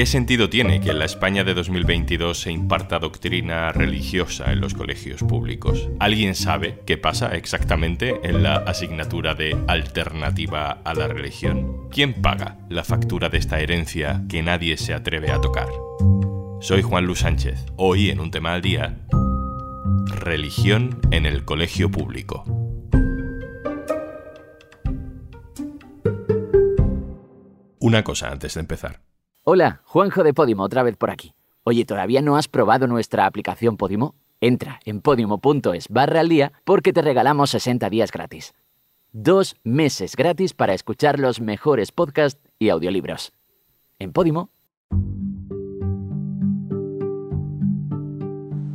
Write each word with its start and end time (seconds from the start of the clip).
¿Qué 0.00 0.06
sentido 0.06 0.48
tiene 0.48 0.80
que 0.80 0.92
en 0.92 0.98
la 0.98 1.04
España 1.04 1.44
de 1.44 1.52
2022 1.52 2.40
se 2.40 2.50
imparta 2.50 2.98
doctrina 2.98 3.70
religiosa 3.70 4.50
en 4.50 4.62
los 4.62 4.72
colegios 4.72 5.22
públicos? 5.22 5.90
¿Alguien 5.98 6.34
sabe 6.34 6.80
qué 6.86 6.96
pasa 6.96 7.36
exactamente 7.36 8.18
en 8.22 8.42
la 8.42 8.56
asignatura 8.56 9.34
de 9.34 9.62
alternativa 9.68 10.70
a 10.70 10.94
la 10.94 11.06
religión? 11.06 11.90
¿Quién 11.90 12.14
paga 12.14 12.56
la 12.70 12.82
factura 12.82 13.28
de 13.28 13.36
esta 13.36 13.60
herencia 13.60 14.24
que 14.26 14.42
nadie 14.42 14.78
se 14.78 14.94
atreve 14.94 15.32
a 15.32 15.40
tocar? 15.42 15.68
Soy 16.62 16.80
Juan 16.80 17.04
Luis 17.04 17.18
Sánchez. 17.18 17.66
Hoy 17.76 18.08
en 18.08 18.20
un 18.20 18.30
tema 18.30 18.54
al 18.54 18.62
día, 18.62 19.06
religión 20.06 20.98
en 21.10 21.26
el 21.26 21.44
colegio 21.44 21.90
público. 21.90 22.44
Una 27.80 28.02
cosa 28.02 28.30
antes 28.30 28.54
de 28.54 28.60
empezar. 28.60 29.09
Hola, 29.42 29.80
Juanjo 29.86 30.22
de 30.22 30.34
Podimo, 30.34 30.64
otra 30.64 30.82
vez 30.82 30.96
por 30.96 31.10
aquí. 31.10 31.32
Oye, 31.64 31.86
¿todavía 31.86 32.20
no 32.20 32.36
has 32.36 32.46
probado 32.46 32.86
nuestra 32.86 33.24
aplicación 33.24 33.78
Podimo? 33.78 34.14
Entra 34.42 34.80
en 34.84 35.00
podimo.es 35.00 35.88
barra 35.88 36.20
al 36.20 36.28
día 36.28 36.52
porque 36.66 36.92
te 36.92 37.00
regalamos 37.00 37.48
60 37.48 37.88
días 37.88 38.12
gratis. 38.12 38.52
Dos 39.12 39.56
meses 39.64 40.14
gratis 40.14 40.52
para 40.52 40.74
escuchar 40.74 41.18
los 41.18 41.40
mejores 41.40 41.90
podcasts 41.90 42.38
y 42.58 42.68
audiolibros. 42.68 43.32
En 43.98 44.12
Podimo. 44.12 44.50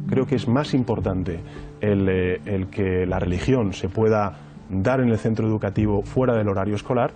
Creo 0.09 0.25
que 0.25 0.35
es 0.35 0.47
más 0.47 0.73
importante 0.73 1.41
el, 1.79 2.09
eh, 2.09 2.41
el 2.45 2.71
que 2.71 3.05
la 3.05 3.19
religión 3.19 3.73
se 3.73 3.87
pueda 3.87 4.39
dar 4.69 4.99
en 4.99 5.09
el 5.09 5.19
centro 5.19 5.47
educativo 5.47 6.01
fuera 6.01 6.33
del 6.33 6.49
horario 6.49 6.73
escolar 6.73 7.13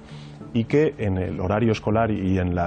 y 0.53 0.65
que 0.65 0.95
en 0.97 1.17
el 1.17 1.39
horario 1.39 1.71
escolar 1.71 2.11
y 2.11 2.37
en, 2.37 2.57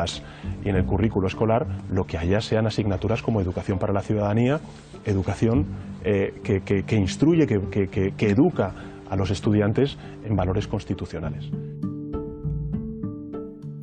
el 0.64 0.84
currículo 0.84 1.27
escolar 1.27 1.66
lo 1.90 2.04
que 2.04 2.18
haya 2.18 2.40
sean 2.40 2.66
asignaturas 2.66 3.23
como 3.23 3.40
educación 3.40 3.79
para 3.79 3.93
la 3.93 4.02
ciudadanía, 4.02 4.60
educación 5.04 5.66
eh, 6.04 6.34
que, 6.42 6.96
instruye, 6.96 7.46
que, 7.46 7.88
que 7.88 8.30
educa 8.30 8.73
a 9.09 9.16
los 9.16 9.30
estudiantes 9.30 9.98
en 10.24 10.37
valores 10.37 10.66
constitucionales. 10.66 11.51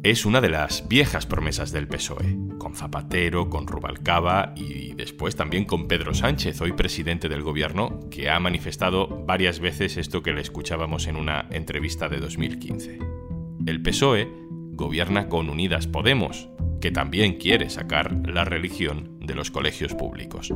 Es 0.01 0.25
una 0.25 0.39
de 0.39 0.49
las 0.49 0.87
viejas 0.87 1.25
promesas 1.25 1.73
del 1.73 1.89
PSOE, 1.89 2.37
con 2.57 2.73
Zapatero, 2.73 3.49
con 3.49 3.67
Rubalcaba 3.67 4.53
y 4.55 4.93
después 4.93 5.35
también 5.35 5.65
con 5.65 5.89
Pedro 5.89 6.13
Sánchez, 6.13 6.61
hoy 6.61 6.71
presidente 6.71 7.27
del 7.27 7.43
gobierno, 7.43 7.99
que 8.09 8.29
ha 8.29 8.39
manifestado 8.39 9.25
varias 9.25 9.59
veces 9.59 9.97
esto 9.97 10.21
que 10.21 10.31
le 10.31 10.39
escuchábamos 10.39 11.07
en 11.07 11.17
una 11.17 11.47
entrevista 11.51 12.07
de 12.07 12.19
2015. 12.19 13.18
El 13.65 13.81
PSOE 13.81 14.27
gobierna 14.71 15.27
con 15.27 15.49
Unidas 15.49 15.85
Podemos, 15.85 16.47
que 16.79 16.91
también 16.91 17.37
quiere 17.37 17.69
sacar 17.69 18.13
la 18.25 18.45
religión 18.45 19.19
de 19.19 19.35
los 19.35 19.51
colegios 19.51 19.93
públicos. 19.93 20.53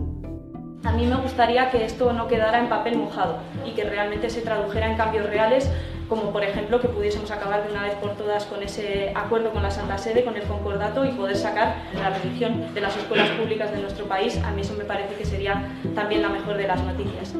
A 0.86 0.94
mí 0.94 1.06
me 1.06 1.18
gustaría 1.18 1.70
que 1.70 1.84
esto 1.84 2.14
no 2.14 2.28
quedara 2.28 2.60
en 2.60 2.70
papel 2.70 2.98
mojado 2.98 3.40
y 3.66 3.72
que 3.72 3.84
realmente 3.84 4.30
se 4.30 4.42
tradujera 4.42 4.90
en 4.90 4.98
cambios 4.98 5.26
reales, 5.26 5.70
como 6.08 6.32
por 6.32 6.44
ejemplo 6.44 6.80
que 6.80 6.88
pudiésemos 6.88 7.30
acabar 7.32 7.66
de 7.66 7.72
una 7.72 7.84
vez 7.84 7.96
por 7.96 8.16
todas 8.16 8.46
con 8.46 8.64
ese 8.64 9.12
acuerdo 9.16 9.52
con 9.52 9.64
la 9.64 9.72
Santa 9.72 9.98
Sede, 9.98 10.24
con 10.24 10.36
el 10.36 10.44
concordato 10.44 11.06
y 11.06 11.12
poder 11.12 11.36
sacar 11.36 11.76
la 11.94 12.10
religión 12.18 12.74
de 12.74 12.82
las 12.82 12.96
escuelas 12.96 13.30
públicas 13.32 13.72
de 13.72 13.82
nuestro 13.82 14.08
país. 14.08 14.38
A 14.44 14.52
mí 14.52 14.62
eso 14.62 14.76
me 14.76 14.86
parece 14.86 15.16
que 15.16 15.26
sería 15.26 15.70
también 15.94 16.22
la 16.22 16.30
mejor 16.30 16.58
de 16.58 16.68
las 16.68 16.82
noticias. 16.82 17.36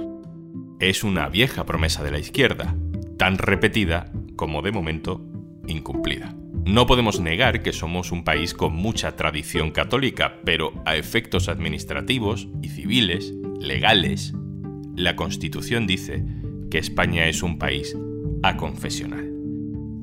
Es 0.80 1.04
una 1.04 1.30
vieja 1.30 1.66
promesa 1.66 2.04
de 2.04 2.12
la 2.12 2.20
izquierda, 2.20 2.76
tan 3.18 3.38
repetida 3.38 4.12
como 4.36 4.62
de 4.62 4.72
momento 4.72 5.22
incumplida. 5.68 6.36
No 6.66 6.86
podemos 6.86 7.20
negar 7.20 7.62
que 7.62 7.74
somos 7.74 8.12
un 8.12 8.24
país 8.24 8.54
con 8.54 8.74
mucha 8.74 9.16
tradición 9.16 9.72
católica, 9.72 10.40
pero 10.46 10.72
a 10.86 10.96
efectos 10.96 11.50
administrativos 11.50 12.48
y 12.62 12.70
civiles, 12.70 13.34
legales, 13.60 14.34
la 14.96 15.16
Constitución 15.16 15.88
dice 15.88 16.24
que 16.72 16.78
España 16.78 17.28
es 17.28 17.44
un 17.44 17.58
país 17.58 17.98
aconfesional. 18.44 19.30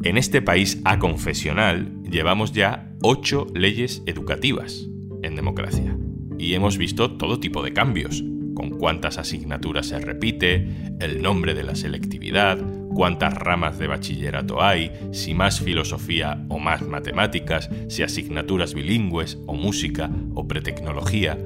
En 0.02 0.16
este 0.16 0.42
país 0.42 0.80
aconfesional 0.84 2.02
llevamos 2.02 2.52
ya 2.52 2.94
ocho 3.02 3.46
leyes 3.54 4.02
educativas 4.06 4.88
en 5.22 5.36
democracia 5.36 5.96
y 6.38 6.54
hemos 6.54 6.78
visto 6.78 7.16
todo 7.16 7.38
tipo 7.38 7.62
de 7.62 7.72
cambios, 7.72 8.24
con 8.54 8.70
cuántas 8.70 9.18
asignaturas 9.18 9.86
se 9.86 9.98
repite, 9.98 10.68
el 11.00 11.22
nombre 11.22 11.54
de 11.54 11.64
la 11.64 11.74
selectividad, 11.74 12.58
cuántas 12.94 13.34
ramas 13.34 13.78
de 13.78 13.86
bachillerato 13.86 14.62
hay, 14.62 14.92
si 15.12 15.34
más 15.34 15.60
filosofía 15.60 16.44
o 16.48 16.58
más 16.58 16.82
matemáticas, 16.82 17.70
si 17.88 18.02
asignaturas 18.02 18.74
bilingües 18.74 19.38
o 19.46 19.54
música 19.54 20.10
o 20.34 20.46
pretecnología, 20.46 21.38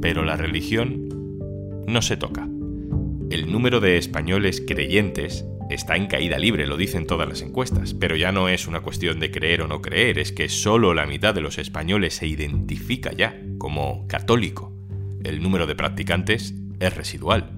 pero 0.00 0.24
la 0.24 0.36
religión 0.36 1.08
no 1.86 2.02
se 2.02 2.16
toca. 2.16 2.48
El 3.30 3.50
número 3.50 3.80
de 3.80 3.96
españoles 3.96 4.62
creyentes 4.66 5.44
está 5.70 5.96
en 5.96 6.06
caída 6.06 6.38
libre, 6.38 6.66
lo 6.66 6.76
dicen 6.76 7.06
todas 7.06 7.28
las 7.28 7.42
encuestas, 7.42 7.94
pero 7.94 8.16
ya 8.16 8.32
no 8.32 8.48
es 8.48 8.66
una 8.66 8.80
cuestión 8.80 9.20
de 9.20 9.30
creer 9.30 9.62
o 9.62 9.68
no 9.68 9.80
creer, 9.80 10.18
es 10.18 10.32
que 10.32 10.48
solo 10.48 10.94
la 10.94 11.06
mitad 11.06 11.34
de 11.34 11.40
los 11.40 11.58
españoles 11.58 12.14
se 12.14 12.26
identifica 12.26 13.12
ya 13.12 13.40
como 13.58 14.06
católico. 14.08 14.72
El 15.22 15.42
número 15.42 15.66
de 15.66 15.76
practicantes 15.76 16.54
es 16.80 16.96
residual. 16.96 17.50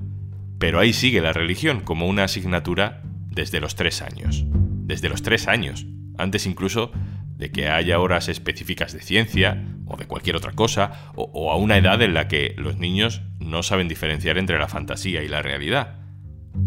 Pero 0.59 0.79
ahí 0.79 0.93
sigue 0.93 1.21
la 1.21 1.33
religión 1.33 1.81
como 1.81 2.07
una 2.07 2.25
asignatura 2.25 3.03
desde 3.33 3.61
los 3.61 3.75
tres 3.75 4.03
años. 4.03 4.45
Desde 4.47 5.09
los 5.09 5.23
tres 5.23 5.49
años. 5.49 5.87
Antes 6.19 6.47
incluso 6.47 6.93
de 7.37 7.51
que 7.51 7.69
haya 7.69 7.99
horas 7.99 8.29
específicas 8.29 8.93
de 8.93 9.01
ciencia 9.01 9.65
o 9.87 9.97
de 9.97 10.07
cualquier 10.07 10.37
otra 10.37 10.53
cosa, 10.53 11.11
o, 11.17 11.31
o, 11.33 11.51
a 11.51 11.57
una 11.57 11.77
edad 11.77 12.01
en 12.03 12.15
la 12.15 12.29
que 12.29 12.55
los 12.57 12.79
niños 12.79 13.23
no 13.41 13.63
saben 13.63 13.89
diferenciar 13.89 14.39
entre 14.39 14.59
la 14.59 14.69
fantasía 14.69 15.23
y 15.23 15.29
la 15.29 15.43
realidad. 15.43 15.99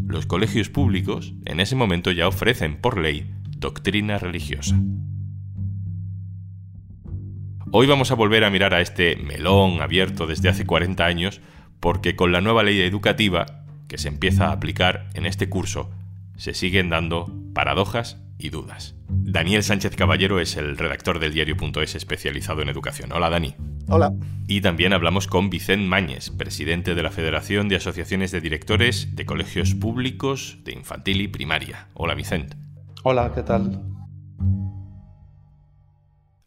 Los 0.08 0.26
colegios 0.26 0.70
públicos 0.70 1.34
en 1.46 1.60
ese 1.60 1.76
momento 1.76 2.12
ya 2.12 2.28
ofrecen 2.28 2.78
por 2.82 3.00
ley 3.00 3.32
doctrina 3.58 4.18
religiosa. 4.18 4.76
Hoy 7.72 7.88
vamos 7.88 8.12
a 8.12 8.16
volver 8.16 8.44
a 8.44 8.50
mirar 8.50 8.74
a 8.74 8.82
este 8.82 9.16
melón 9.16 9.82
abierto 9.82 10.28
desde 10.28 10.50
hace 10.50 10.66
40 10.66 11.06
años 11.06 11.42
porque 11.80 12.16
con 12.16 12.32
la 12.32 12.42
nueva 12.42 12.64
ley 12.64 12.82
educativa 12.82 13.66
que 13.88 13.98
se 13.98 14.08
empieza 14.08 14.48
a 14.48 14.52
aplicar 14.52 15.10
en 15.14 15.26
este 15.26 15.50
curso 15.50 15.90
se 16.38 16.54
siguen 16.54 16.90
dando 16.90 17.32
paradojas 17.54 18.22
y 18.38 18.50
dudas. 18.50 18.96
Daniel 19.08 19.64
Sánchez 19.64 19.96
Caballero 19.96 20.40
es 20.40 20.58
el 20.58 20.78
redactor 20.78 21.20
del 21.20 21.34
diario.es 21.34 21.96
especializado 21.96 22.62
en 22.62 22.70
educación. 22.70 23.12
Hola 23.12 23.30
Dani. 23.30 23.56
Hola. 23.88 24.14
Y 24.48 24.62
también 24.62 24.94
hablamos 24.94 25.28
con 25.28 25.50
Vicente 25.50 25.88
Mañez, 25.88 26.32
presidente 26.32 26.96
de 26.96 27.04
la 27.04 27.12
Federación 27.12 27.70
de 27.70 27.78
Asociaciones 27.78 28.32
de 28.32 28.42
Directores 28.42 29.16
de 29.16 29.26
Colegios 29.26 29.74
Públicos 29.76 30.58
de 30.64 30.74
Infantil 30.74 31.22
y 31.22 31.28
Primaria. 31.28 31.88
Hola 31.94 32.16
Vicente. 32.16 32.58
Hola, 33.04 33.32
¿qué 33.34 33.44
tal? 33.44 33.84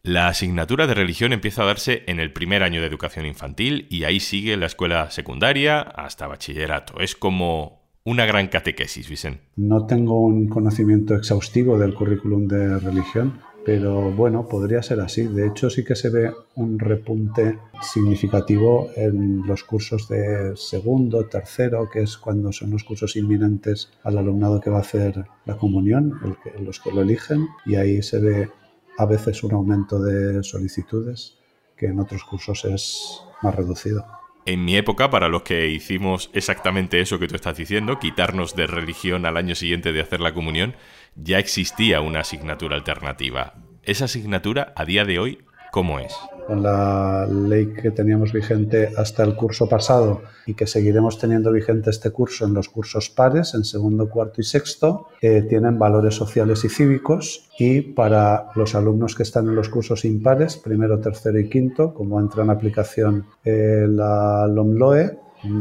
La 0.02 0.28
asignatura 0.28 0.86
de 0.86 0.94
religión 0.94 1.32
empieza 1.32 1.62
a 1.62 1.66
darse 1.66 2.04
en 2.06 2.18
el 2.18 2.32
primer 2.32 2.62
año 2.62 2.80
de 2.80 2.86
educación 2.86 3.26
infantil 3.26 3.86
y 3.90 4.04
ahí 4.04 4.20
sigue 4.20 4.56
la 4.56 4.66
escuela 4.66 5.10
secundaria 5.10 5.80
hasta 5.80 6.26
bachillerato. 6.26 7.00
Es 7.00 7.14
como 7.14 7.77
una 8.08 8.24
gran 8.24 8.48
catequesis, 8.48 9.08
Vicente. 9.08 9.42
No 9.56 9.86
tengo 9.86 10.20
un 10.20 10.48
conocimiento 10.48 11.14
exhaustivo 11.14 11.78
del 11.78 11.94
currículum 11.94 12.48
de 12.48 12.78
religión, 12.78 13.40
pero 13.66 14.10
bueno, 14.12 14.48
podría 14.48 14.82
ser 14.82 15.00
así. 15.00 15.24
De 15.24 15.46
hecho, 15.46 15.68
sí 15.68 15.84
que 15.84 15.94
se 15.94 16.08
ve 16.08 16.32
un 16.54 16.78
repunte 16.78 17.58
significativo 17.82 18.88
en 18.96 19.46
los 19.46 19.62
cursos 19.62 20.08
de 20.08 20.56
segundo, 20.56 21.26
tercero, 21.26 21.90
que 21.90 22.00
es 22.00 22.16
cuando 22.16 22.50
son 22.50 22.70
los 22.70 22.82
cursos 22.82 23.14
inminentes 23.14 23.92
al 24.04 24.16
alumnado 24.16 24.58
que 24.58 24.70
va 24.70 24.78
a 24.78 24.80
hacer 24.80 25.26
la 25.44 25.58
comunión, 25.58 26.18
los 26.60 26.80
que 26.80 26.90
lo 26.90 27.02
eligen, 27.02 27.46
y 27.66 27.74
ahí 27.74 28.02
se 28.02 28.20
ve 28.20 28.48
a 28.96 29.04
veces 29.04 29.44
un 29.44 29.52
aumento 29.52 30.00
de 30.00 30.42
solicitudes 30.42 31.36
que 31.76 31.86
en 31.86 32.00
otros 32.00 32.24
cursos 32.24 32.64
es 32.64 33.20
más 33.42 33.54
reducido. 33.54 34.17
En 34.48 34.64
mi 34.64 34.78
época, 34.78 35.10
para 35.10 35.28
los 35.28 35.42
que 35.42 35.68
hicimos 35.68 36.30
exactamente 36.32 37.00
eso 37.00 37.18
que 37.18 37.28
tú 37.28 37.34
estás 37.34 37.54
diciendo, 37.54 37.98
quitarnos 37.98 38.56
de 38.56 38.66
religión 38.66 39.26
al 39.26 39.36
año 39.36 39.54
siguiente 39.54 39.92
de 39.92 40.00
hacer 40.00 40.22
la 40.22 40.32
comunión, 40.32 40.74
ya 41.16 41.38
existía 41.38 42.00
una 42.00 42.20
asignatura 42.20 42.74
alternativa. 42.74 43.56
Esa 43.82 44.06
asignatura, 44.06 44.72
a 44.74 44.86
día 44.86 45.04
de 45.04 45.18
hoy, 45.18 45.40
¿cómo 45.70 45.98
es? 45.98 46.14
Con 46.46 46.62
la 46.62 47.26
ley 47.26 47.74
que 47.74 47.90
teníamos 47.90 48.32
vigente 48.32 48.90
hasta 48.96 49.22
el 49.22 49.34
curso 49.36 49.68
pasado 49.68 50.22
y 50.46 50.54
que 50.54 50.66
seguiremos 50.66 51.18
teniendo 51.18 51.52
vigente 51.52 51.90
este 51.90 52.10
curso 52.10 52.46
en 52.46 52.54
los 52.54 52.70
cursos 52.70 53.10
pares, 53.10 53.54
en 53.54 53.64
segundo, 53.64 54.08
cuarto 54.08 54.40
y 54.40 54.44
sexto, 54.44 55.08
eh, 55.20 55.42
tienen 55.42 55.78
valores 55.78 56.14
sociales 56.14 56.64
y 56.64 56.70
cívicos 56.70 57.50
y 57.58 57.82
para 57.82 58.46
los 58.54 58.74
alumnos 58.74 59.14
que 59.14 59.24
están 59.24 59.46
en 59.48 59.56
los 59.56 59.68
cursos 59.68 60.04
impares, 60.06 60.56
primero, 60.56 61.00
tercero 61.00 61.38
y 61.38 61.50
quinto, 61.50 61.92
como 61.92 62.18
entra 62.18 62.44
en 62.44 62.50
aplicación 62.50 63.26
eh, 63.44 63.86
la 63.88 64.46
LOMLOE, 64.46 65.18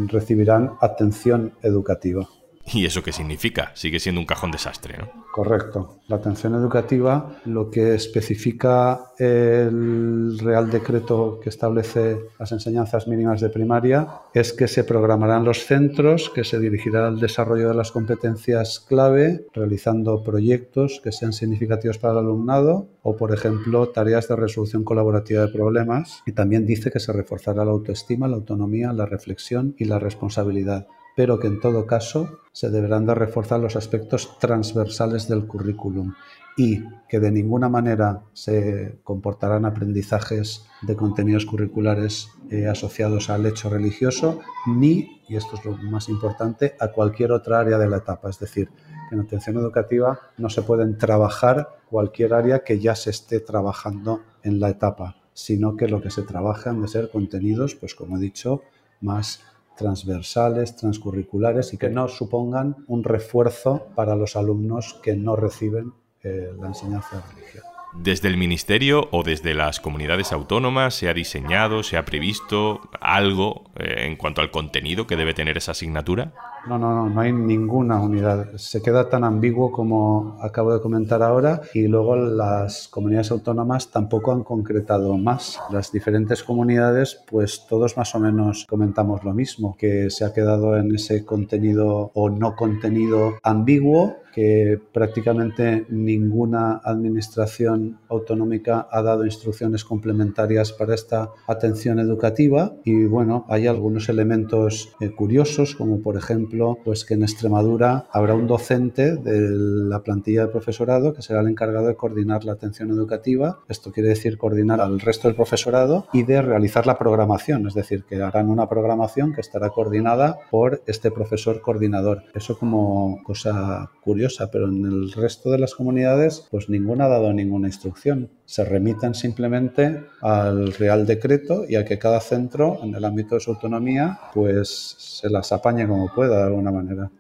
recibirán 0.08 0.72
atención 0.82 1.54
educativa. 1.62 2.28
¿Y 2.74 2.86
eso 2.86 3.02
qué 3.02 3.14
significa? 3.14 3.72
Sigue 3.76 4.00
siendo 4.00 4.20
un 4.20 4.28
cajón 4.28 4.52
desastre, 4.52 4.98
¿no? 4.98 5.28
Correcto. 5.32 6.00
La 6.08 6.18
atención 6.18 6.54
educativa, 6.56 7.40
lo 7.46 7.70
que 7.70 7.96
especifica 7.96 9.12
el 9.18 10.38
Real 10.40 10.70
Decreto 10.70 11.40
que 11.42 11.50
establece 11.50 12.18
las 12.40 12.52
enseñanzas 12.52 13.08
mínimas 13.08 13.40
de 13.40 13.50
primaria, 13.50 14.08
es 14.34 14.52
que 14.52 14.68
se 14.68 14.84
programarán 14.84 15.46
los 15.46 15.66
centros, 15.66 16.30
que 16.34 16.44
se 16.44 16.60
dirigirá 16.60 17.08
al 17.08 17.20
desarrollo 17.20 17.70
de 17.70 17.76
las 17.76 17.92
competencias 17.92 18.80
clave, 18.80 19.46
realizando 19.54 20.24
proyectos 20.24 21.00
que 21.04 21.12
sean 21.12 21.34
significativos 21.34 22.00
para 22.00 22.14
el 22.14 22.20
alumnado 22.20 22.90
o, 23.02 23.16
por 23.16 23.34
ejemplo, 23.34 23.90
tareas 23.90 24.28
de 24.28 24.36
resolución 24.36 24.84
colaborativa 24.84 25.44
de 25.44 25.54
problemas. 25.54 26.22
Y 26.26 26.34
también 26.34 26.66
dice 26.66 26.92
que 26.92 27.00
se 27.00 27.14
reforzará 27.14 27.64
la 27.64 27.72
autoestima, 27.72 28.28
la 28.28 28.36
autonomía, 28.36 28.92
la 28.92 29.06
reflexión 29.06 29.76
y 29.78 29.86
la 29.86 30.00
responsabilidad 30.00 30.88
pero 31.18 31.40
que 31.40 31.48
en 31.48 31.60
todo 31.60 31.88
caso 31.88 32.42
se 32.52 32.70
deberán 32.70 33.08
de 33.08 33.16
reforzar 33.16 33.60
los 33.60 33.76
aspectos 33.76 34.38
transversales 34.38 35.28
del 35.28 35.48
currículum 35.48 36.14
y 36.56 36.84
que 37.10 37.20
de 37.20 37.32
ninguna 37.32 37.70
manera 37.70 38.22
se 38.34 39.00
comportarán 39.04 39.66
aprendizajes 39.66 40.68
de 40.84 40.96
contenidos 40.96 41.48
curriculares 41.48 42.30
eh, 42.52 42.68
asociados 42.68 43.32
al 43.32 43.48
hecho 43.48 43.68
religioso, 43.68 44.42
ni, 44.68 45.24
y 45.28 45.36
esto 45.36 45.56
es 45.56 45.66
lo 45.66 45.76
más 45.78 46.08
importante, 46.08 46.76
a 46.80 46.90
cualquier 46.90 47.32
otra 47.32 47.62
área 47.62 47.80
de 47.80 47.90
la 47.90 47.98
etapa. 47.98 48.30
Es 48.30 48.38
decir, 48.38 48.70
que 49.10 49.16
en 49.16 49.22
atención 49.22 49.58
educativa 49.58 50.20
no 50.38 50.52
se 50.52 50.62
pueden 50.62 51.00
trabajar 51.00 51.80
cualquier 51.90 52.36
área 52.36 52.64
que 52.64 52.78
ya 52.78 52.94
se 52.94 53.10
esté 53.10 53.40
trabajando 53.40 54.22
en 54.44 54.60
la 54.60 54.70
etapa, 54.70 55.16
sino 55.34 55.76
que 55.76 55.88
lo 55.88 56.00
que 56.00 56.12
se 56.12 56.22
trabaja 56.22 56.70
han 56.70 56.84
de 56.84 56.88
ser 56.88 57.10
contenidos, 57.10 57.74
pues 57.74 57.96
como 57.96 58.18
he 58.18 58.20
dicho, 58.20 58.62
más 59.02 59.42
transversales, 59.78 60.76
transcurriculares 60.76 61.74
y 61.74 61.78
que 61.78 61.90
no 61.90 62.08
supongan 62.08 62.76
un 62.88 63.04
refuerzo 63.04 63.88
para 63.96 64.16
los 64.16 64.36
alumnos 64.36 65.00
que 65.02 65.16
no 65.16 65.36
reciben 65.36 65.94
eh, 66.24 66.52
la 66.60 66.68
enseñanza 66.68 67.16
de 67.16 67.22
religión. 67.36 67.77
¿Desde 67.94 68.28
el 68.28 68.38
Ministerio 68.38 69.08
o 69.12 69.24
desde 69.24 69.54
las 69.54 69.80
comunidades 69.80 70.32
autónomas 70.32 70.94
se 70.94 71.10
ha 71.10 71.14
diseñado, 71.14 71.84
se 71.84 71.98
ha 71.98 72.06
previsto 72.06 72.82
algo 73.00 73.64
eh, 73.76 74.06
en 74.08 74.18
cuanto 74.18 74.42
al 74.42 74.52
contenido 74.52 75.08
que 75.08 75.16
debe 75.16 75.34
tener 75.34 75.58
esa 75.58 75.72
asignatura? 75.72 76.34
No, 76.68 76.78
no, 76.78 76.94
no, 76.94 77.10
no 77.10 77.22
hay 77.22 77.32
ninguna 77.32 78.00
unidad. 78.02 78.56
Se 78.58 78.82
queda 78.82 79.10
tan 79.10 79.24
ambiguo 79.24 79.72
como 79.72 80.38
acabo 80.42 80.74
de 80.74 80.82
comentar 80.82 81.24
ahora 81.24 81.62
y 81.74 81.88
luego 81.88 82.18
las 82.18 82.90
comunidades 82.90 83.32
autónomas 83.32 83.90
tampoco 83.90 84.34
han 84.34 84.44
concretado 84.44 85.18
más. 85.18 85.60
Las 85.72 85.92
diferentes 85.92 86.44
comunidades, 86.44 87.24
pues 87.30 87.66
todos 87.68 87.96
más 87.96 88.14
o 88.16 88.20
menos 88.20 88.66
comentamos 88.68 89.24
lo 89.24 89.34
mismo, 89.34 89.78
que 89.78 90.10
se 90.10 90.26
ha 90.26 90.34
quedado 90.34 90.78
en 90.78 90.94
ese 90.94 91.24
contenido 91.24 92.12
o 92.14 92.30
no 92.30 92.56
contenido 92.56 93.36
ambiguo 93.44 94.18
que 94.38 94.80
prácticamente 94.94 95.88
ninguna 95.90 96.80
administración 96.84 97.98
autonómica 98.08 98.88
ha 98.92 99.02
dado 99.02 99.26
instrucciones 99.26 99.84
complementarias 99.84 100.74
para 100.74 100.94
esta 100.94 101.32
atención 101.48 101.98
educativa 101.98 102.76
y 102.84 103.06
bueno, 103.06 103.48
hay 103.50 103.66
algunos 103.66 104.10
elementos 104.10 104.94
eh, 105.02 105.10
curiosos 105.10 105.74
como 105.74 106.04
por 106.04 106.18
ejemplo 106.18 106.78
pues 106.86 107.04
que 107.04 107.16
en 107.16 107.24
Extremadura 107.24 108.06
habrá 108.12 108.36
un 108.36 108.46
docente 108.46 109.16
de 109.16 109.50
la 109.90 110.04
plantilla 110.04 110.46
de 110.46 110.52
profesorado 110.52 111.16
que 111.16 111.24
será 111.24 111.42
el 111.42 111.48
encargado 111.48 111.88
de 111.88 111.96
coordinar 111.96 112.46
la 112.46 112.52
atención 112.52 112.92
educativa. 112.92 113.62
Esto 113.68 113.92
quiere 113.92 114.10
decir 114.10 114.38
coordinar 114.38 114.82
al 114.82 115.00
resto 115.00 115.28
del 115.28 115.36
profesorado 115.36 116.06
y 116.14 116.22
de 116.22 116.44
realizar 116.44 116.86
la 116.86 117.00
programación, 117.00 117.66
es 117.66 117.74
decir, 117.74 118.04
que 118.04 118.22
harán 118.22 118.52
una 118.52 118.70
programación 118.70 119.34
que 119.34 119.42
estará 119.42 119.72
coordinada 119.72 120.38
por 120.52 120.84
este 120.86 121.10
profesor 121.10 121.60
coordinador. 121.60 122.22
Eso 122.36 122.60
como 122.60 123.24
cosa 123.24 123.90
curiosa 124.04 124.27
pero 124.52 124.68
en 124.68 124.86
el 124.86 125.12
resto 125.12 125.52
de 125.52 125.58
las 125.58 125.74
comunidades, 125.74 126.48
pues 126.52 126.70
ninguna 126.70 127.06
ha 127.06 127.10
dado 127.10 127.34
ninguna 127.34 127.68
instrucción. 127.68 128.30
Se 128.46 128.64
remiten 128.64 129.14
simplemente 129.16 130.04
al 130.22 130.74
Real 130.74 131.06
Decreto 131.06 131.66
y 131.68 131.76
a 131.76 131.86
que 131.86 132.00
cada 132.00 132.20
centro, 132.20 132.80
en 132.84 132.96
el 132.96 133.06
ámbito 133.06 133.36
de 133.36 133.42
su 133.42 133.52
autonomía, 133.52 134.20
pues 134.34 134.96
se 134.98 135.30
las 135.30 135.52
apañe 135.52 135.88
como 135.88 136.14
pueda 136.14 136.38
de 136.38 136.44
alguna 136.44 136.72
manera. 136.72 137.12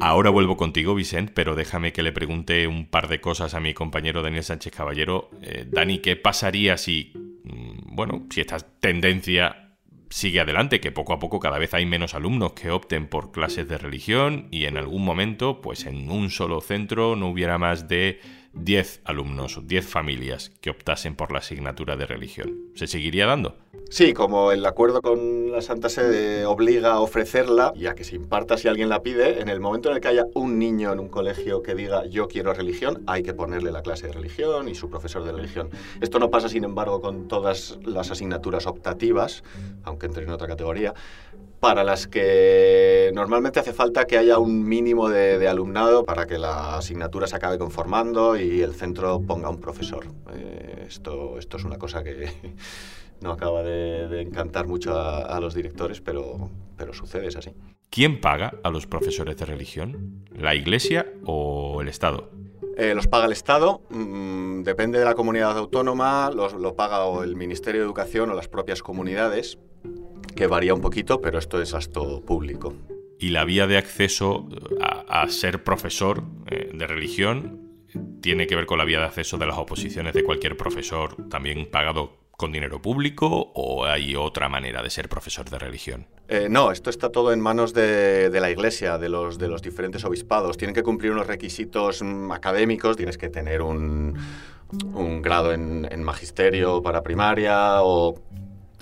Ahora 0.00 0.30
vuelvo 0.30 0.56
contigo, 0.56 0.94
Vicente, 0.94 1.32
pero 1.34 1.54
déjame 1.54 1.92
que 1.92 2.02
le 2.02 2.12
pregunte 2.12 2.66
un 2.66 2.86
par 2.86 3.08
de 3.08 3.20
cosas 3.20 3.54
a 3.54 3.60
mi 3.60 3.74
compañero 3.74 4.22
Daniel 4.22 4.44
Sánchez 4.44 4.72
Caballero. 4.72 5.30
Eh, 5.42 5.66
Dani, 5.70 5.98
¿qué 5.98 6.16
pasaría 6.16 6.76
si, 6.76 7.12
mm, 7.44 7.94
bueno, 7.94 8.26
si 8.30 8.40
esta 8.42 8.58
tendencia 8.58 9.65
sigue 10.10 10.40
adelante, 10.40 10.80
que 10.80 10.92
poco 10.92 11.12
a 11.12 11.18
poco 11.18 11.40
cada 11.40 11.58
vez 11.58 11.74
hay 11.74 11.86
menos 11.86 12.14
alumnos 12.14 12.52
que 12.52 12.70
opten 12.70 13.06
por 13.06 13.32
clases 13.32 13.68
de 13.68 13.78
religión 13.78 14.48
y 14.50 14.64
en 14.64 14.76
algún 14.76 15.04
momento, 15.04 15.60
pues 15.60 15.86
en 15.86 16.10
un 16.10 16.30
solo 16.30 16.60
centro 16.60 17.16
no 17.16 17.28
hubiera 17.28 17.58
más 17.58 17.88
de 17.88 18.20
10 18.52 19.02
alumnos, 19.04 19.60
10 19.66 19.86
familias 19.86 20.50
que 20.60 20.70
optasen 20.70 21.14
por 21.14 21.32
la 21.32 21.38
asignatura 21.38 21.96
de 21.96 22.06
religión. 22.06 22.54
¿Se 22.74 22.86
seguiría 22.86 23.26
dando? 23.26 23.58
Sí, 23.88 24.12
como 24.12 24.52
el 24.52 24.66
acuerdo 24.66 25.00
con 25.00 25.52
la 25.52 25.62
Santa 25.62 25.88
Sede 25.88 26.44
obliga 26.44 26.94
a 26.94 27.00
ofrecerla 27.00 27.72
y 27.74 27.86
a 27.86 27.94
que 27.94 28.04
se 28.04 28.16
imparta 28.16 28.58
si 28.58 28.68
alguien 28.68 28.88
la 28.88 29.02
pide, 29.02 29.40
en 29.40 29.48
el 29.48 29.60
momento 29.60 29.88
en 29.88 29.94
el 29.94 30.00
que 30.00 30.08
haya 30.08 30.26
un 30.34 30.58
niño 30.58 30.92
en 30.92 30.98
un 30.98 31.08
colegio 31.08 31.62
que 31.62 31.74
diga 31.74 32.04
yo 32.04 32.26
quiero 32.26 32.52
religión, 32.52 33.04
hay 33.06 33.22
que 33.22 33.32
ponerle 33.32 33.70
la 33.70 33.82
clase 33.82 34.08
de 34.08 34.12
religión 34.12 34.68
y 34.68 34.74
su 34.74 34.90
profesor 34.90 35.24
de 35.24 35.32
religión. 35.32 35.70
Esto 36.00 36.18
no 36.18 36.30
pasa, 36.30 36.48
sin 36.48 36.64
embargo, 36.64 37.00
con 37.00 37.28
todas 37.28 37.78
las 37.84 38.10
asignaturas 38.10 38.66
optativas, 38.66 39.44
aunque 39.84 40.06
entre 40.06 40.24
en 40.24 40.30
otra 40.30 40.48
categoría, 40.48 40.92
para 41.60 41.84
las 41.84 42.06
que 42.06 43.10
normalmente 43.14 43.60
hace 43.60 43.72
falta 43.72 44.04
que 44.06 44.18
haya 44.18 44.38
un 44.38 44.64
mínimo 44.64 45.08
de, 45.08 45.48
alumnado 45.48 46.04
para 46.04 46.26
que 46.26 46.38
la 46.38 46.76
asignatura 46.76 47.26
se 47.26 47.36
acabe 47.36 47.56
conformando 47.56 48.36
y 48.36 48.62
el 48.62 48.74
centro 48.74 49.20
ponga 49.20 49.48
un 49.48 49.60
profesor. 49.60 50.06
Eh, 50.34 50.84
esto, 50.88 51.38
esto 51.38 51.56
es 51.56 51.64
una 51.64 51.78
cosa 51.78 52.02
que 52.02 52.30
no 53.20 53.32
acaba 53.32 53.62
de, 53.62 54.20
encantar 54.20 54.66
mucho 54.66 54.98
a, 54.98 55.38
los 55.40 55.54
directores, 55.54 56.00
pero, 56.00 56.50
pero 56.76 56.92
sucede, 56.92 57.26
es 57.26 57.36
así. 57.36 57.52
¿Quién 57.90 58.20
paga 58.20 58.54
a 58.62 58.70
los 58.70 58.86
profesores 58.86 59.36
de 59.36 59.46
religión? 59.46 60.24
¿La 60.32 60.54
Iglesia 60.54 61.06
o 61.24 61.80
el 61.80 61.88
Estado? 61.88 62.30
Eh, 62.76 62.94
los 62.94 63.06
paga 63.06 63.26
el 63.26 63.32
Estado, 63.32 63.82
mm, 63.88 64.62
depende 64.62 64.98
de 64.98 65.04
la 65.04 65.14
comunidad 65.14 65.56
autónoma, 65.56 66.30
lo 66.30 66.76
paga 66.76 67.04
o 67.04 67.22
el 67.22 67.36
Ministerio 67.36 67.80
de 67.80 67.86
Educación 67.86 68.30
o 68.30 68.34
las 68.34 68.48
propias 68.48 68.82
comunidades, 68.82 69.58
que 70.34 70.46
varía 70.46 70.74
un 70.74 70.82
poquito, 70.82 71.20
pero 71.20 71.38
esto 71.38 71.60
es 71.60 71.72
gasto 71.72 72.20
público. 72.20 72.74
Y 73.18 73.30
la 73.30 73.44
vía 73.44 73.66
de 73.66 73.78
acceso 73.78 74.46
a, 74.80 75.26
ser 75.28 75.64
profesor 75.64 76.22
eh, 76.46 76.70
de 76.74 76.86
religión 76.86 77.62
tiene 78.20 78.46
que 78.46 78.56
ver 78.56 78.66
con 78.66 78.76
la 78.76 78.84
vía 78.84 78.98
de 78.98 79.06
acceso 79.06 79.38
de 79.38 79.46
las 79.46 79.56
oposiciones 79.56 80.12
de 80.12 80.22
cualquier 80.22 80.56
profesor, 80.56 81.16
también 81.30 81.70
pagado 81.70 82.25
con 82.36 82.52
dinero 82.52 82.82
público 82.82 83.52
o 83.54 83.86
hay 83.86 84.14
otra 84.14 84.48
manera 84.48 84.82
de 84.82 84.90
ser 84.90 85.08
profesor 85.08 85.48
de 85.48 85.58
religión? 85.58 86.06
Eh, 86.28 86.48
no, 86.50 86.70
esto 86.70 86.90
está 86.90 87.10
todo 87.10 87.32
en 87.32 87.40
manos 87.40 87.72
de, 87.72 88.30
la 88.32 88.50
Iglesia, 88.50 88.98
de 88.98 89.08
los, 89.08 89.38
de 89.38 89.48
los 89.48 89.62
diferentes 89.62 90.04
obispados. 90.04 90.56
Tienen 90.56 90.74
que 90.74 90.82
cumplir 90.82 91.12
unos 91.12 91.26
requisitos 91.26 92.02
mm, 92.02 92.32
académicos, 92.32 92.96
tienes 92.96 93.16
que 93.16 93.28
tener 93.28 93.62
un, 93.62 94.18
un 94.94 95.22
grado 95.22 95.52
en, 95.52 95.88
en, 95.90 96.02
magisterio 96.02 96.82
para 96.82 97.02
primaria 97.02 97.82
o 97.82 98.20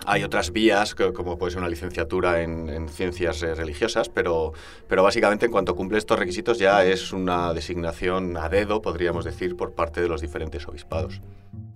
hay 0.07 0.23
otras 0.23 0.53
vías, 0.53 0.95
como 0.95 1.39
puede 1.39 1.53
ser 1.53 1.61
una 1.61 1.69
licenciatura 1.69 2.43
en, 2.43 2.89
ciencias 2.89 3.43
eh, 3.43 3.55
religiosas, 3.55 4.09
pero, 4.09 4.53
pero 4.89 5.03
básicamente 5.03 5.47
en 5.47 5.53
cuanto 5.53 5.75
cumple 5.75 5.99
estos 5.99 6.19
requisitos 6.19 6.59
ya 6.59 6.85
es 6.85 7.13
una 7.13 7.55
designación 7.55 8.37
a 8.37 8.49
dedo, 8.49 8.83
podríamos 8.83 9.25
decir, 9.25 9.57
por 9.57 9.75
parte 9.75 10.01
de 10.01 10.09
los 10.09 10.21
diferentes 10.21 10.67
obispados. 10.69 11.21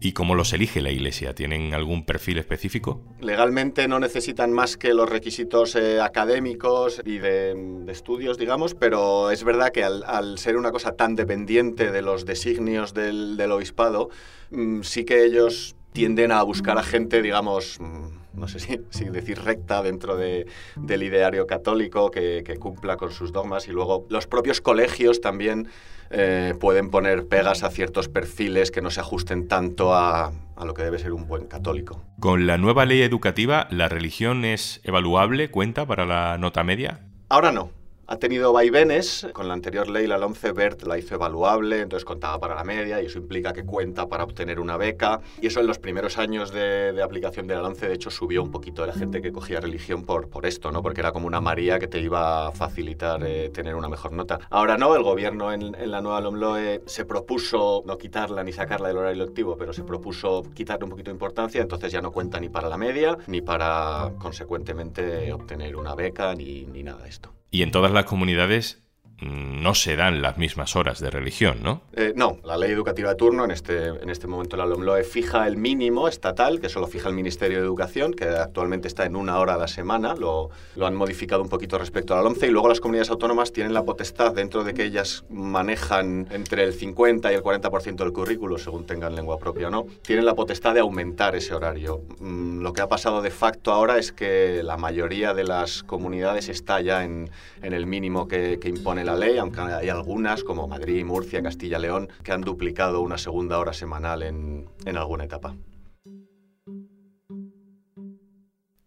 ¿Y 0.01 0.13
cómo 0.13 0.37
los 0.37 0.53
elige 0.53 0.81
la 0.81 0.93
Iglesia? 0.93 1.35
¿Tienen 1.35 1.75
algún 1.75 2.05
perfil 2.05 2.39
específico? 2.39 3.01
Legalmente 3.21 3.89
no 3.89 3.99
necesitan 3.99 4.53
más 4.53 4.77
que 4.77 4.95
los 4.95 5.09
requisitos 5.09 5.75
eh, 5.75 6.01
académicos 6.01 7.03
y 7.05 7.19
de, 7.19 7.85
estudios, 7.89 8.39
digamos, 8.39 8.75
pero 8.75 9.33
es 9.33 9.43
verdad 9.43 9.73
que 9.73 9.83
al, 9.83 10.39
ser 10.39 10.57
una 10.57 10.71
cosa 10.71 10.93
tan 10.93 11.17
dependiente 11.17 11.91
de 11.91 12.03
los 12.03 12.27
designios 12.27 12.95
del, 12.95 13.51
obispado, 13.51 14.11
mm, 14.51 14.83
sí 14.83 15.05
que 15.05 15.25
ellos 15.25 15.75
tienden 15.99 16.31
a 16.31 16.45
buscar 16.45 16.79
a 16.79 16.85
gente, 16.85 17.21
digamos, 17.23 17.81
mm, 17.81 18.39
no 18.39 18.47
sé 18.47 18.61
si, 18.61 19.05
decir 19.07 19.43
recta 19.43 19.83
dentro 19.83 20.17
del 20.17 21.03
ideario 21.03 21.45
católico, 21.49 22.13
que, 22.13 22.57
cumpla 22.61 22.97
con 22.97 23.11
sus 23.11 23.33
dogmas 23.33 23.67
y 23.67 23.73
luego 23.73 24.07
los 24.09 24.29
propios 24.29 24.61
colegios 24.61 25.21
también 25.21 25.67
eh, 26.11 26.55
pueden 26.61 26.91
poner 26.91 27.27
pegas 27.27 27.65
a 27.65 27.71
ciertos 27.71 28.09
perfiles 28.09 28.71
que 28.71 28.81
no 28.81 28.91
se 28.91 29.01
ajusten 29.01 29.49
tanto 29.49 29.93
a, 29.93 30.31
a 30.55 30.65
lo 30.65 30.73
que 30.73 30.85
debe 30.85 31.01
ser 31.01 31.13
un 31.13 31.27
buen 31.27 31.47
católico. 31.47 32.01
Con 32.21 32.47
la 32.47 32.59
nueva 32.59 32.85
ley 32.85 33.03
educativa, 33.03 33.67
¿la 33.73 33.89
religión 33.89 34.45
es 34.45 34.81
evaluable, 34.85 35.51
cuenta 35.51 35.85
para 35.85 36.07
la 36.07 36.39
nota 36.39 36.63
media? 36.63 37.01
Ahora 37.29 37.51
no. 37.51 37.73
Ha 38.09 38.17
tenido 38.17 38.53
vaivenes. 38.53 39.27
Con 39.33 39.49
la 39.49 39.55
anterior 39.55 39.89
ley, 39.89 40.07
la 40.07 40.17
11 40.17 40.53
BERT 40.53 40.83
la 40.85 40.99
hizo 40.99 41.15
evaluable, 41.15 41.81
entonces 41.81 42.05
contaba 42.05 42.41
para 42.41 42.55
la 42.55 42.65
media 42.65 43.01
y 43.01 43.07
eso 43.07 43.19
implica 43.19 43.53
que 43.53 43.65
cuenta 43.65 44.09
para 44.09 44.25
obtener 44.25 44.59
una 44.59 44.77
beca. 44.77 45.21
Y 45.41 45.47
eso 45.47 45.61
en 45.61 45.67
los 45.67 45.79
primeros 45.79 46.19
años 46.19 46.51
de, 46.51 47.01
aplicación 47.03 47.47
de 47.47 47.55
la 47.55 47.63
11, 47.63 47.89
de 47.89 47.95
hecho, 47.95 48.11
subió 48.11 48.43
un 48.43 48.51
poquito 48.51 48.85
la 48.87 48.95
gente 48.95 49.21
que 49.21 49.31
cogía 49.31 49.61
religión 49.61 50.05
por, 50.05 50.29
por 50.29 50.47
esto, 50.47 50.73
¿no? 50.73 50.83
Porque 50.83 51.01
era 51.01 51.13
como 51.13 51.27
una 51.27 51.41
María 51.41 51.79
que 51.79 51.87
te 51.87 52.01
iba 52.01 52.49
a 52.49 52.53
facilitar 52.53 53.23
eh, 53.25 53.51
tener 53.51 53.75
una 53.75 53.89
mejor 53.89 54.13
nota. 54.13 54.41
Ahora 54.51 54.79
no, 54.79 54.97
el 54.97 55.03
gobierno 55.03 55.53
en, 55.53 55.69
la 55.91 56.01
nueva 56.01 56.21
LOMLOE 56.21 56.83
se 56.87 57.05
propuso 57.05 57.83
no 57.87 57.99
quitarla 57.99 58.43
ni 58.43 58.53
sacarla 58.53 58.89
del 58.89 58.97
horario 58.97 59.27
lectivo, 59.27 59.57
pero 59.57 59.73
se 59.73 59.85
propuso 59.85 60.43
quitarle 60.55 60.85
un 60.85 60.91
poquito 60.91 61.11
de 61.11 61.15
importancia, 61.15 61.61
entonces 61.61 61.93
ya 61.93 62.01
no 62.01 62.11
cuenta 62.11 62.41
ni 62.41 62.49
para 62.49 62.69
la 62.69 62.79
media, 62.79 63.19
ni 63.27 63.43
para, 63.43 64.13
consecuentemente, 64.19 65.33
obtener 65.33 65.77
una 65.77 65.95
beca, 65.95 66.35
ni, 66.35 66.65
ni 66.65 66.83
nada 66.83 67.03
de 67.03 67.09
esto. 67.11 67.38
Y 67.51 67.63
en 67.63 67.71
todas 67.71 67.93
las 67.93 68.05
comunidades 68.05 68.83
no 69.21 69.75
se 69.75 69.97
dan 69.97 70.23
las 70.23 70.39
mismas 70.39 70.77
horas 70.77 71.01
de 71.01 71.11
religión, 71.11 71.59
¿no? 71.63 71.83
Eh, 71.95 72.13
no, 72.15 72.39
la 72.45 72.57
ley 72.57 72.71
educativa 72.71 73.11
de 73.11 73.17
turno, 73.17 73.45
en 73.45 73.51
este, 73.51 73.89
en 73.89 74.11
este 74.11 74.27
momento 74.27 74.57
la 74.57 74.65
LOMLOE 74.65 75.03
fija 75.03 75.47
el 75.47 75.57
mínimo 75.57 76.07
estatal, 76.09 76.61
que 76.61 76.69
solo 76.69 76.87
fija 76.87 77.09
el 77.09 77.15
Ministerio 77.15 77.59
de 77.59 77.65
Educación, 77.65 78.15
que 78.15 78.25
actualmente 78.25 78.87
está 78.87 79.05
en 79.07 79.17
una 79.17 79.39
hora 79.39 79.55
a 79.55 79.59
la 79.59 79.69
semana, 79.69 80.15
lo, 80.15 80.51
lo 80.77 80.87
han 80.87 80.95
modificado 80.95 81.43
un 81.43 81.49
poquito 81.49 81.79
respecto 81.79 82.15
a 82.15 82.23
la 82.23 82.29
11, 82.29 82.47
y 82.47 82.51
luego 82.51 82.69
las 82.69 82.81
comunidades 82.81 83.11
autónomas 83.11 83.53
tienen 83.53 83.75
la 83.75 83.85
potestad, 83.85 84.33
dentro 84.35 84.63
de 84.63 84.75
que 84.75 84.85
ellas 84.85 85.25
manejan 85.31 86.29
entre 86.31 86.63
el 86.63 86.73
50 86.73 87.33
y 87.33 87.35
el 87.35 87.43
40% 87.43 87.97
del 87.97 88.13
currículo, 88.13 88.59
según 88.59 88.87
tengan 88.87 89.17
lengua 89.17 89.39
propia 89.39 89.69
o 89.69 89.71
no, 89.71 89.87
tienen 90.03 90.27
la 90.27 90.35
potestad 90.35 90.75
de 90.75 90.81
aumentar 90.81 91.35
ese 91.35 91.55
horario. 91.55 92.03
Mm, 92.21 92.61
lo 92.61 92.73
que 92.73 92.83
ha 92.83 92.89
pasado 92.89 93.21
de 93.21 93.31
facto 93.31 93.73
ahora 93.73 93.99
es 93.99 94.13
que 94.13 94.63
la 94.63 94.77
mayoría 94.77 95.35
de 95.35 95.45
las 95.45 95.83
comunidades 95.83 96.49
está 96.49 96.81
ya 96.81 97.03
en, 97.03 97.31
en 97.63 97.73
el 97.73 97.87
mínimo 97.87 98.29
que, 98.29 98.59
que 98.61 98.69
impone 98.69 99.08
la 99.09 99.17
ley, 99.17 99.39
aunque 99.39 99.61
hay 99.61 99.89
algunas, 99.89 100.45
como 100.45 100.69
Madrid, 100.69 101.05
Murcia, 101.05 101.43
Castilla 101.43 101.79
León, 101.79 102.09
que 102.23 102.33
han 102.33 102.43
duplicado 102.43 103.01
una 103.01 103.17
segunda 103.17 103.59
hora 103.59 103.73
semanal 103.73 104.23
en, 104.23 104.69
en 104.85 104.97
alguna 104.99 105.25
etapa. 105.25 105.55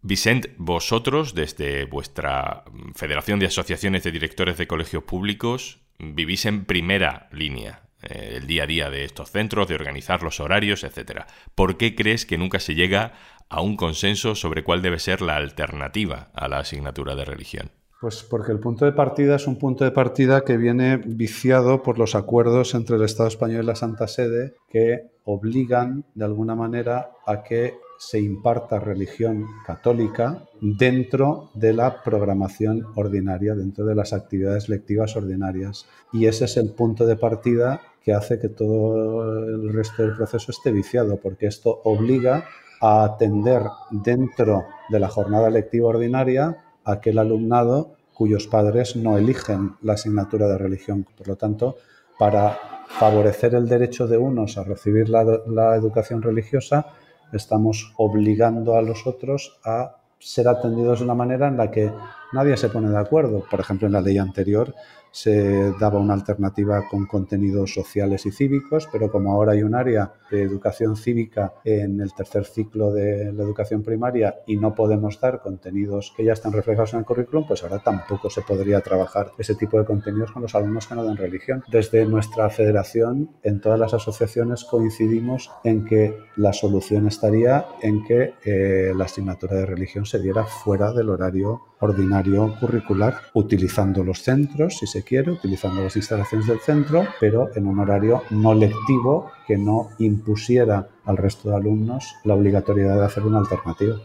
Vicent, 0.02 0.46
vosotros, 0.58 1.34
desde 1.34 1.86
vuestra 1.86 2.64
Federación 2.94 3.40
de 3.40 3.46
Asociaciones 3.46 4.04
de 4.04 4.12
Directores 4.12 4.58
de 4.58 4.66
Colegios 4.66 5.04
Públicos, 5.04 5.80
vivís 5.98 6.46
en 6.46 6.66
primera 6.66 7.28
línea 7.32 7.82
eh, 8.02 8.34
el 8.36 8.46
día 8.46 8.64
a 8.64 8.66
día 8.66 8.90
de 8.90 9.04
estos 9.04 9.30
centros, 9.30 9.66
de 9.66 9.74
organizar 9.74 10.22
los 10.22 10.38
horarios, 10.38 10.84
etc. 10.84 11.22
¿Por 11.54 11.76
qué 11.76 11.94
crees 11.94 12.26
que 12.26 12.38
nunca 12.38 12.60
se 12.60 12.74
llega 12.74 13.14
a 13.48 13.60
un 13.60 13.76
consenso 13.76 14.34
sobre 14.34 14.62
cuál 14.62 14.82
debe 14.82 14.98
ser 14.98 15.20
la 15.20 15.36
alternativa 15.36 16.30
a 16.34 16.48
la 16.48 16.58
asignatura 16.58 17.16
de 17.16 17.24
religión? 17.24 17.70
Pues 18.02 18.24
porque 18.24 18.50
el 18.50 18.58
punto 18.58 18.84
de 18.84 18.90
partida 18.90 19.36
es 19.36 19.46
un 19.46 19.54
punto 19.54 19.84
de 19.84 19.92
partida 19.92 20.40
que 20.40 20.56
viene 20.56 20.96
viciado 20.96 21.84
por 21.84 22.00
los 22.00 22.16
acuerdos 22.16 22.74
entre 22.74 22.96
el 22.96 23.04
Estado 23.04 23.28
español 23.28 23.62
y 23.62 23.66
la 23.68 23.76
Santa 23.76 24.08
Sede 24.08 24.54
que 24.68 25.12
obligan 25.24 26.04
de 26.16 26.24
alguna 26.24 26.56
manera 26.56 27.12
a 27.24 27.44
que 27.44 27.74
se 27.98 28.18
imparta 28.18 28.80
religión 28.80 29.46
católica 29.64 30.42
dentro 30.60 31.50
de 31.54 31.74
la 31.74 32.02
programación 32.02 32.88
ordinaria, 32.96 33.54
dentro 33.54 33.84
de 33.84 33.94
las 33.94 34.12
actividades 34.12 34.68
lectivas 34.68 35.14
ordinarias. 35.14 35.86
Y 36.12 36.26
ese 36.26 36.46
es 36.46 36.56
el 36.56 36.72
punto 36.72 37.06
de 37.06 37.14
partida 37.14 37.82
que 38.02 38.14
hace 38.14 38.40
que 38.40 38.48
todo 38.48 39.38
el 39.44 39.72
resto 39.72 40.02
del 40.02 40.16
proceso 40.16 40.50
esté 40.50 40.72
viciado, 40.72 41.18
porque 41.18 41.46
esto 41.46 41.82
obliga 41.84 42.46
a 42.80 43.04
atender 43.04 43.62
dentro 43.92 44.64
de 44.88 44.98
la 44.98 45.08
jornada 45.08 45.50
lectiva 45.50 45.90
ordinaria 45.90 46.64
aquel 46.84 47.18
alumnado 47.18 47.94
cuyos 48.14 48.46
padres 48.46 48.96
no 48.96 49.18
eligen 49.18 49.76
la 49.82 49.94
asignatura 49.94 50.48
de 50.48 50.58
religión. 50.58 51.06
Por 51.16 51.28
lo 51.28 51.36
tanto, 51.36 51.76
para 52.18 52.58
favorecer 52.86 53.54
el 53.54 53.68
derecho 53.68 54.06
de 54.06 54.18
unos 54.18 54.58
a 54.58 54.64
recibir 54.64 55.08
la, 55.08 55.24
la 55.46 55.74
educación 55.76 56.22
religiosa, 56.22 56.86
estamos 57.32 57.92
obligando 57.96 58.76
a 58.76 58.82
los 58.82 59.06
otros 59.06 59.58
a 59.64 59.96
ser 60.18 60.46
atendidos 60.46 61.00
de 61.00 61.04
una 61.06 61.14
manera 61.14 61.48
en 61.48 61.56
la 61.56 61.70
que 61.70 61.90
nadie 62.32 62.56
se 62.56 62.68
pone 62.68 62.90
de 62.90 62.98
acuerdo. 62.98 63.44
Por 63.50 63.60
ejemplo, 63.60 63.86
en 63.86 63.94
la 63.94 64.00
ley 64.00 64.18
anterior 64.18 64.74
se 65.12 65.72
daba 65.78 66.00
una 66.00 66.14
alternativa 66.14 66.88
con 66.90 67.06
contenidos 67.06 67.72
sociales 67.72 68.26
y 68.26 68.32
cívicos, 68.32 68.88
pero 68.90 69.10
como 69.10 69.32
ahora 69.32 69.52
hay 69.52 69.62
un 69.62 69.74
área 69.74 70.14
de 70.30 70.42
educación 70.42 70.96
cívica 70.96 71.54
en 71.64 72.00
el 72.00 72.12
tercer 72.14 72.46
ciclo 72.46 72.90
de 72.90 73.32
la 73.32 73.42
educación 73.42 73.82
primaria 73.82 74.40
y 74.46 74.56
no 74.56 74.74
podemos 74.74 75.20
dar 75.20 75.40
contenidos 75.40 76.12
que 76.16 76.24
ya 76.24 76.32
están 76.32 76.52
reflejados 76.52 76.94
en 76.94 77.00
el 77.00 77.04
currículum, 77.04 77.46
pues 77.46 77.62
ahora 77.62 77.78
tampoco 77.78 78.30
se 78.30 78.40
podría 78.42 78.80
trabajar 78.80 79.32
ese 79.38 79.54
tipo 79.54 79.78
de 79.78 79.84
contenidos 79.84 80.32
con 80.32 80.42
los 80.42 80.54
alumnos 80.54 80.86
que 80.86 80.94
no 80.94 81.04
dan 81.04 81.16
religión. 81.16 81.62
Desde 81.70 82.06
nuestra 82.06 82.48
federación, 82.50 83.30
en 83.42 83.60
todas 83.60 83.78
las 83.78 83.94
asociaciones 83.94 84.64
coincidimos 84.64 85.50
en 85.64 85.84
que 85.84 86.18
la 86.36 86.52
solución 86.52 87.06
estaría 87.06 87.66
en 87.82 88.02
que 88.04 88.34
eh, 88.44 88.92
la 88.96 89.04
asignatura 89.04 89.56
de 89.56 89.66
religión 89.66 90.06
se 90.06 90.18
diera 90.20 90.44
fuera 90.44 90.92
del 90.92 91.10
horario 91.10 91.60
ordinario 91.80 92.54
curricular, 92.60 93.16
utilizando 93.34 94.04
los 94.04 94.22
centros, 94.22 94.78
si 94.78 94.86
se 94.86 95.01
quiere, 95.02 95.30
utilizando 95.30 95.82
las 95.82 95.96
instalaciones 95.96 96.46
del 96.46 96.60
centro, 96.60 97.06
pero 97.20 97.50
en 97.54 97.66
un 97.66 97.78
horario 97.78 98.22
no 98.30 98.54
lectivo 98.54 99.30
que 99.46 99.56
no 99.56 99.90
impusiera 99.98 100.88
al 101.04 101.16
resto 101.16 101.50
de 101.50 101.56
alumnos 101.56 102.14
la 102.24 102.34
obligatoriedad 102.34 102.96
de 102.96 103.04
hacer 103.04 103.24
una 103.24 103.38
alternativa. 103.38 103.96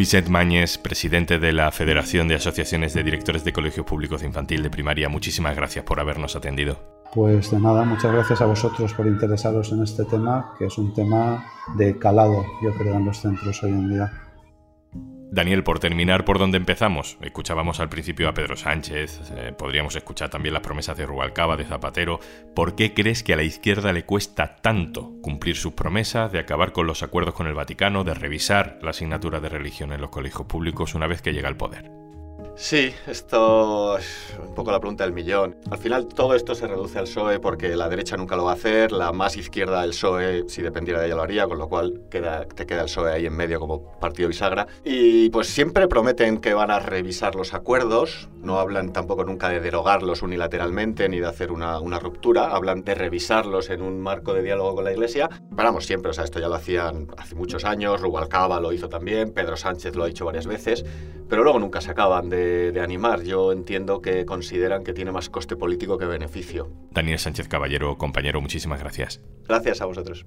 Vicent 0.00 0.28
Mañez, 0.28 0.78
presidente 0.78 1.38
de 1.38 1.52
la 1.52 1.70
Federación 1.70 2.26
de 2.26 2.36
Asociaciones 2.36 2.94
de 2.94 3.02
Directores 3.02 3.44
de 3.44 3.52
Colegios 3.52 3.84
Públicos 3.84 4.22
de 4.22 4.28
Infantil 4.28 4.62
de 4.62 4.70
Primaria, 4.70 5.10
muchísimas 5.10 5.54
gracias 5.54 5.84
por 5.84 6.00
habernos 6.00 6.36
atendido. 6.36 6.78
Pues 7.12 7.50
de 7.50 7.60
nada, 7.60 7.84
muchas 7.84 8.10
gracias 8.10 8.40
a 8.40 8.46
vosotros 8.46 8.94
por 8.94 9.06
interesaros 9.06 9.72
en 9.72 9.82
este 9.82 10.06
tema, 10.06 10.54
que 10.58 10.64
es 10.64 10.78
un 10.78 10.94
tema 10.94 11.44
de 11.76 11.98
calado, 11.98 12.46
yo 12.62 12.72
creo, 12.72 12.94
en 12.94 13.04
los 13.04 13.20
centros 13.20 13.62
hoy 13.62 13.72
en 13.72 13.90
día. 13.90 14.10
Daniel, 15.32 15.62
por 15.62 15.78
terminar 15.78 16.24
por 16.24 16.40
donde 16.40 16.56
empezamos, 16.56 17.16
escuchábamos 17.22 17.78
al 17.78 17.88
principio 17.88 18.28
a 18.28 18.34
Pedro 18.34 18.56
Sánchez, 18.56 19.30
eh, 19.36 19.52
podríamos 19.56 19.94
escuchar 19.94 20.28
también 20.28 20.54
las 20.54 20.62
promesas 20.62 20.96
de 20.96 21.06
Rubalcaba, 21.06 21.56
de 21.56 21.64
Zapatero. 21.64 22.18
¿Por 22.52 22.74
qué 22.74 22.94
crees 22.94 23.22
que 23.22 23.34
a 23.34 23.36
la 23.36 23.44
izquierda 23.44 23.92
le 23.92 24.04
cuesta 24.04 24.56
tanto 24.56 25.12
cumplir 25.22 25.54
sus 25.54 25.74
promesas 25.74 26.32
de 26.32 26.40
acabar 26.40 26.72
con 26.72 26.88
los 26.88 27.04
acuerdos 27.04 27.34
con 27.34 27.46
el 27.46 27.54
Vaticano, 27.54 28.02
de 28.02 28.14
revisar 28.14 28.80
la 28.82 28.90
asignatura 28.90 29.38
de 29.38 29.50
religión 29.50 29.92
en 29.92 30.00
los 30.00 30.10
colegios 30.10 30.46
públicos 30.46 30.96
una 30.96 31.06
vez 31.06 31.22
que 31.22 31.32
llega 31.32 31.48
al 31.48 31.56
poder? 31.56 31.99
Sí, 32.62 32.92
esto 33.06 33.96
es 33.96 34.36
un 34.38 34.54
poco 34.54 34.70
la 34.70 34.78
pregunta 34.80 35.04
del 35.04 35.14
millón. 35.14 35.56
Al 35.70 35.78
final 35.78 36.06
todo 36.06 36.34
esto 36.34 36.54
se 36.54 36.66
reduce 36.66 36.98
al 36.98 37.06
PSOE 37.06 37.40
porque 37.40 37.74
la 37.74 37.88
derecha 37.88 38.18
nunca 38.18 38.36
lo 38.36 38.44
va 38.44 38.50
a 38.50 38.54
hacer, 38.54 38.92
la 38.92 39.12
más 39.12 39.38
izquierda 39.38 39.80
del 39.80 39.90
PSOE, 39.90 40.44
si 40.46 40.60
dependiera 40.60 41.00
de 41.00 41.06
ella, 41.06 41.16
lo 41.16 41.22
haría, 41.22 41.46
con 41.46 41.56
lo 41.56 41.70
cual 41.70 42.02
queda, 42.10 42.44
te 42.44 42.66
queda 42.66 42.80
el 42.80 42.84
PSOE 42.84 43.14
ahí 43.14 43.24
en 43.24 43.34
medio 43.34 43.60
como 43.60 43.98
partido 43.98 44.28
bisagra. 44.28 44.66
Y 44.84 45.30
pues 45.30 45.48
siempre 45.48 45.88
prometen 45.88 46.36
que 46.36 46.52
van 46.52 46.70
a 46.70 46.80
revisar 46.80 47.34
los 47.34 47.54
acuerdos, 47.54 48.28
no 48.36 48.58
hablan 48.58 48.92
tampoco 48.92 49.24
nunca 49.24 49.48
de 49.48 49.60
derogarlos 49.60 50.20
unilateralmente 50.20 51.08
ni 51.08 51.18
de 51.18 51.26
hacer 51.26 51.52
una, 51.52 51.78
ruptura, 51.98 52.54
hablan 52.54 52.84
de 52.84 52.94
revisarlos 52.94 53.70
en 53.70 53.80
un 53.80 54.02
marco 54.02 54.34
de 54.34 54.42
diálogo 54.42 54.74
con 54.74 54.84
la 54.84 54.92
Iglesia. 54.92 55.30
Paramos 55.56 55.86
siempre, 55.86 56.10
o 56.10 56.12
sea, 56.12 56.24
esto 56.24 56.38
ya 56.38 56.48
lo 56.48 56.56
hacían 56.56 57.08
hace 57.16 57.34
muchos 57.34 57.64
años, 57.64 58.02
Rubalcaba 58.02 58.60
lo 58.60 58.70
hizo 58.74 58.90
también, 58.90 59.32
Pedro 59.32 59.56
Sánchez 59.56 59.96
lo 59.96 60.04
ha 60.04 60.06
dicho 60.06 60.26
varias 60.26 60.46
veces, 60.46 60.84
pero 61.26 61.42
luego 61.42 61.58
nunca 61.58 61.80
se 61.80 61.92
acaban 61.92 62.28
de 62.50 62.72
de, 62.72 62.80
animar. 62.80 63.22
Yo 63.22 63.52
entiendo 63.52 64.00
que 64.00 64.24
consideran 64.24 64.84
que 64.84 64.92
tiene 64.92 65.12
más 65.12 65.28
coste 65.28 65.56
político 65.56 65.98
que 65.98 66.06
beneficio. 66.06 66.70
Daniel 66.90 67.18
Sánchez 67.18 67.48
Caballero, 67.48 67.96
compañero, 67.98 68.40
muchísimas 68.40 68.80
gracias. 68.80 69.20
Gracias 69.46 69.80
a 69.80 69.86
vosotros. 69.86 70.26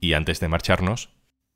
Y 0.00 0.12
antes 0.12 0.40
de 0.40 0.48
marcharnos... 0.48 1.10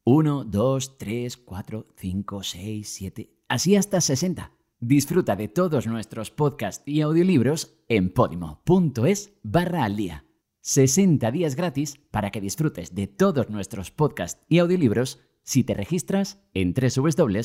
1, 0.05 0.45
2, 0.45 0.99
3, 0.99 1.37
4, 1.37 1.87
5, 1.97 2.43
6, 2.43 2.89
7... 2.89 3.31
Así 3.49 3.77
hasta 3.77 4.01
60. 4.01 4.53
Disfruta 4.81 5.37
de 5.37 5.49
todos 5.49 5.87
nuestros 5.87 6.31
podcasts 6.31 6.87
y 6.87 7.01
audiolibros 7.03 7.79
en 7.89 8.11
podimo.es 8.11 9.33
barra 9.43 9.85
al 9.85 9.97
día. 9.97 10.28
60 10.69 11.31
días 11.31 11.57
gratis 11.57 11.99
para 12.11 12.31
que 12.31 12.43
disfrutes 12.43 12.95
de 12.95 13.07
todos 13.07 13.49
nuestros 13.49 13.91
podcasts 13.91 14.45
y 14.51 14.59
audiolibros 14.59 15.19
si 15.43 15.65
te 15.65 15.73
registras 15.73 16.43
en 16.53 16.75
www.podimo.es 16.75 17.39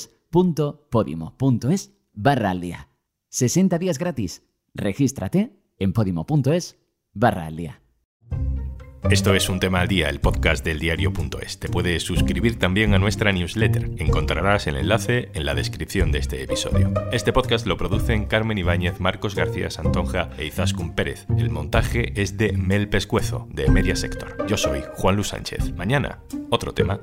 barra 2.12 2.50
al 2.50 2.60
día. 2.60 2.90
60 3.30 3.80
días 3.80 3.98
gratis. 3.98 4.44
Regístrate 4.74 5.58
en 5.80 5.94
podimo.es 5.94 6.78
barra 7.14 7.46
al 7.46 7.56
día. 7.56 7.83
Esto 9.10 9.36
es 9.36 9.50
un 9.50 9.60
tema 9.60 9.82
al 9.82 9.88
día, 9.88 10.10
el 10.10 10.20
podcast 10.20 10.64
del 10.64 10.80
diario.es. 10.80 11.60
Te 11.60 11.68
puedes 11.68 12.04
suscribir 12.04 12.58
también 12.58 12.94
a 12.94 13.00
nuestra 13.00 13.32
newsletter. 13.32 13.92
Encontrarás 13.98 14.66
el 14.68 14.78
enlace 14.78 15.30
en 15.34 15.46
la 15.46 15.54
descripción 15.54 16.12
de 16.12 16.20
este 16.20 16.42
episodio. 16.42 16.94
Este 17.12 17.34
podcast 17.34 17.68
lo 17.68 17.78
producen 17.78 18.26
Carmen 18.26 18.58
Ibáñez, 18.58 19.00
Marcos 19.00 19.36
García 19.36 19.70
Santonja 19.70 20.30
e 20.38 20.46
Izaskun 20.46 20.96
Pérez. 20.96 21.26
El 21.38 21.50
montaje 21.50 22.20
es 22.20 22.38
de 22.38 22.54
Mel 22.54 22.88
Pescuezo, 22.88 23.48
de 23.52 23.70
Media 23.70 23.96
Sector. 23.96 24.48
Yo 24.48 24.58
soy 24.58 24.82
Juan 24.94 25.16
Luis 25.16 25.28
Sánchez. 25.28 25.74
Mañana, 25.76 26.20
otro 26.50 26.74
tema. 26.74 27.00